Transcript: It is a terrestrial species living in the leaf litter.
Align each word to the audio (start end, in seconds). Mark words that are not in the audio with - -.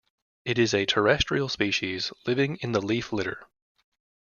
It 0.45 0.57
is 0.57 0.73
a 0.73 0.87
terrestrial 0.87 1.47
species 1.47 2.11
living 2.25 2.55
in 2.61 2.71
the 2.71 2.81
leaf 2.81 3.13
litter. 3.13 3.45